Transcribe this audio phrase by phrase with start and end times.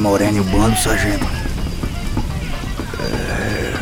[0.00, 1.26] Moreno e o bando, sargento?
[3.00, 3.74] É...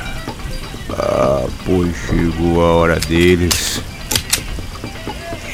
[0.90, 3.80] Ah, pois chegou a hora deles.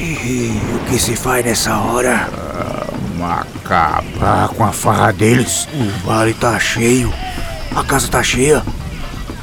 [0.00, 2.29] E o que se faz nessa hora?
[2.32, 5.67] Ah, acabar com a farra deles.
[5.73, 7.12] O vale tá cheio.
[7.75, 8.62] A casa tá cheia.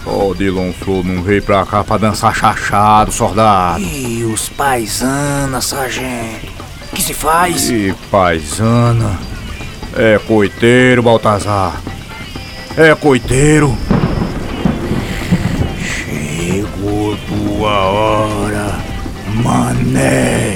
[0.05, 3.81] O Odilon Flor não veio pra cá pra dançar chachado, soldado.
[3.81, 6.47] E os paisana, sargento?
[6.91, 7.69] O que se faz?
[7.69, 9.17] E paisana?
[9.95, 11.81] É coiteiro, Baltazar.
[12.77, 13.77] É coiteiro.
[15.79, 18.79] Chegou tua hora,
[19.43, 20.50] mané.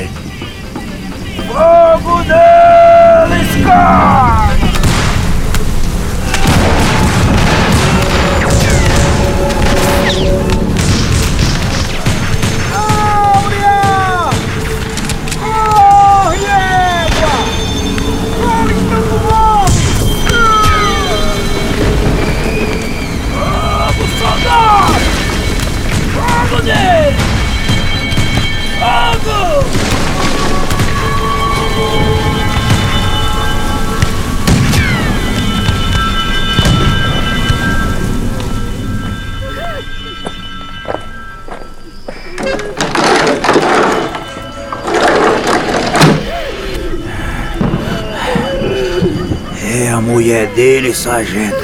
[49.78, 51.58] É a mulher dele, sargento.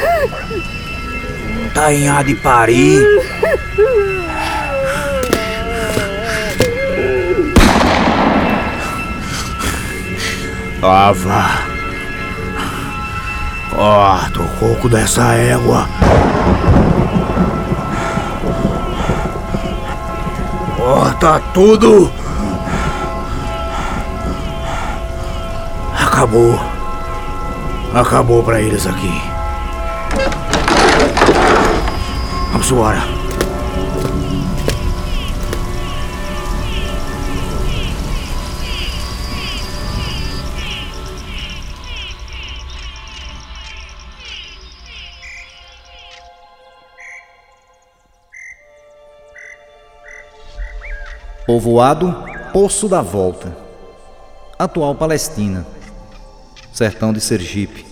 [1.73, 3.01] Tá em ar de parir.
[10.83, 11.45] Ava.
[13.69, 15.87] Corta o coco dessa égua.
[20.75, 22.11] Corta tudo.
[25.97, 26.70] Acabou.
[27.93, 29.11] Acabou pra eles aqui.
[32.53, 33.01] Vamos embora.
[51.45, 52.15] Povoado
[52.53, 53.53] Poço da Volta,
[54.57, 55.65] atual Palestina,
[56.73, 57.85] sertão de Sergipe.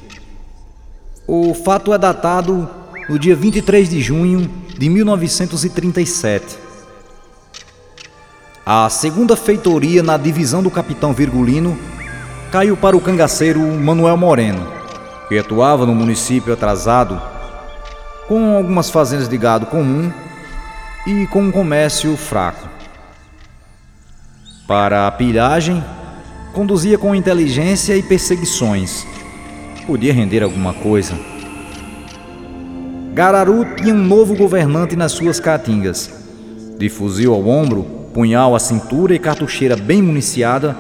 [1.28, 2.70] O fato é datado
[3.08, 6.58] no dia 23 de junho de 1937.
[8.66, 11.78] A segunda feitoria na divisão do capitão Virgulino
[12.52, 14.72] caiu para o cangaceiro Manuel Moreno,
[15.28, 17.22] que atuava no município atrasado
[18.28, 20.12] com algumas fazendas de gado comum
[21.08, 22.70] e com um comércio fraco.
[24.68, 25.84] Para a pilhagem,
[26.54, 29.06] conduzia com inteligência e perseguições.
[29.86, 31.14] Podia render alguma coisa.
[33.14, 36.10] Gararu tinha um novo governante nas suas caatingas.
[36.78, 37.84] De fuzil ao ombro,
[38.14, 40.78] punhal à cintura e cartucheira bem municiada,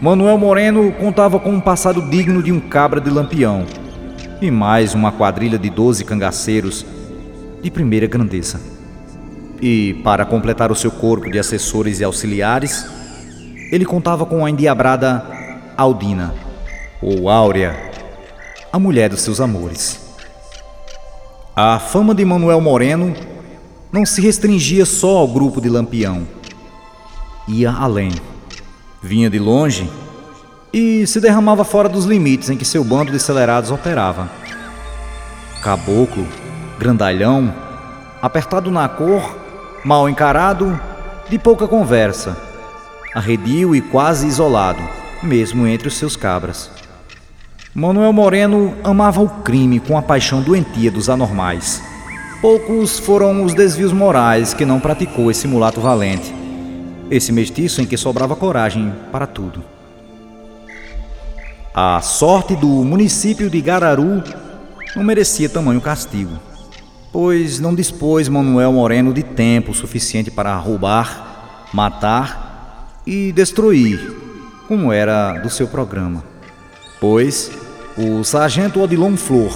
[0.00, 3.66] Manuel Moreno contava com um passado digno de um cabra de lampião
[4.40, 6.86] e mais uma quadrilha de doze cangaceiros
[7.60, 8.60] de primeira grandeza.
[9.60, 12.86] E, para completar o seu corpo de assessores e auxiliares,
[13.70, 15.24] ele contava com a endiabrada
[15.76, 16.34] Aldina,
[17.00, 17.76] ou Áurea,
[18.72, 20.00] a mulher dos seus amores.
[21.54, 23.14] A fama de Manuel Moreno
[23.90, 26.26] não se restringia só ao grupo de Lampião.
[27.46, 28.12] Ia além.
[29.02, 29.88] Vinha de longe
[30.72, 34.28] e se derramava fora dos limites em que seu bando de acelerados operava.
[35.62, 36.26] Caboclo,
[36.78, 37.54] grandalhão,
[38.20, 39.36] apertado na cor,
[39.84, 40.78] mal encarado,
[41.28, 42.36] de pouca conversa,
[43.18, 44.82] arredio e quase isolado,
[45.22, 46.70] mesmo entre os seus cabras.
[47.74, 51.82] Manuel Moreno amava o crime com a paixão doentia dos anormais.
[52.40, 56.32] Poucos foram os desvios morais que não praticou esse mulato valente,
[57.10, 59.62] esse mestiço em que sobrava coragem para tudo.
[61.74, 64.22] A sorte do município de Gararu
[64.94, 66.38] não merecia tamanho castigo,
[67.12, 72.47] pois não dispôs Manuel Moreno de tempo suficiente para roubar, matar
[73.08, 74.14] e destruir,
[74.68, 76.22] como era do seu programa.
[77.00, 77.50] Pois
[77.96, 79.50] o sargento Odilon Flor,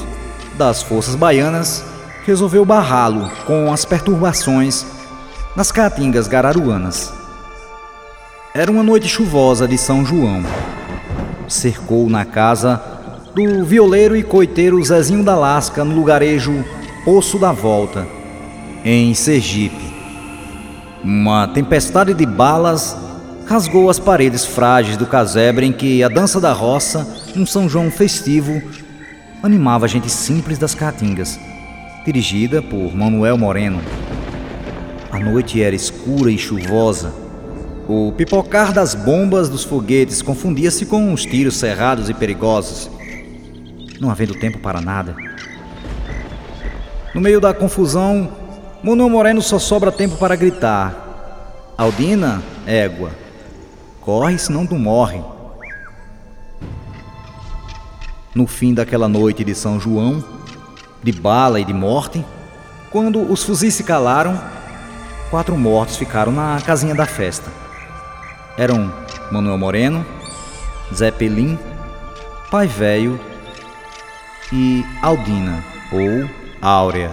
[0.57, 1.85] das Forças Baianas,
[2.25, 4.87] resolveu barrá-lo com as perturbações
[5.55, 7.13] nas caatingas gararuanas.
[8.55, 10.43] Era uma noite chuvosa de São João.
[11.47, 12.83] Cercou na casa
[13.35, 16.65] do violeiro e coiteiro Zezinho da Lasca no lugarejo
[17.05, 18.07] Poço da Volta,
[18.83, 19.93] em Sergipe.
[21.05, 22.97] Uma tempestade de balas
[23.53, 27.07] rasgou as paredes frágeis do casebre em que a dança da roça,
[27.37, 28.63] um São João festivo,
[29.43, 31.39] animava a gente simples das Caatingas,
[32.03, 33.79] dirigida por Manuel Moreno.
[35.11, 37.13] A noite era escura e chuvosa.
[37.87, 42.91] O pipocar das bombas dos foguetes confundia-se com os tiros cerrados e perigosos,
[44.01, 45.15] não havendo tempo para nada.
[47.15, 48.33] No meio da confusão,
[48.83, 53.11] Manuel Moreno só sobra tempo para gritar: Aldina, égua,
[54.03, 55.23] corre senão tu morre.
[58.35, 60.25] No fim daquela noite de São João,
[61.03, 62.25] de bala e de morte,
[62.91, 64.39] quando os fuzis se calaram,
[65.31, 67.51] quatro mortos ficaram na casinha da festa.
[68.59, 68.93] Eram
[69.31, 70.05] Manuel Moreno,
[70.95, 71.59] Zé Pelim,
[72.51, 73.19] Pai Velho
[74.53, 76.29] e Aldina, ou
[76.61, 77.11] Áurea,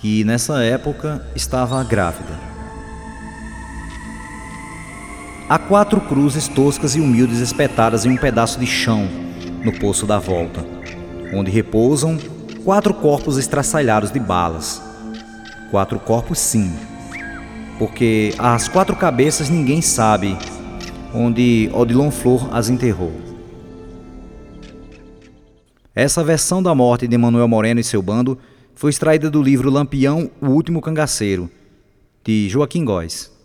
[0.00, 2.47] que nessa época estava grávida.
[5.48, 9.08] Há quatro cruzes toscas e humildes espetadas em um pedaço de chão
[9.64, 10.62] no Poço da Volta,
[11.32, 12.18] onde repousam
[12.66, 14.82] quatro corpos estraçalhados de balas.
[15.70, 16.70] Quatro corpos, sim,
[17.78, 20.36] porque as quatro cabeças ninguém sabe
[21.14, 23.14] onde Odilon Flor as enterrou.
[25.94, 28.38] Essa versão da morte de Manuel Moreno e seu bando
[28.74, 31.50] foi extraída do livro Lampião, o Último Cangaceiro,
[32.22, 33.37] de Joaquim Góes.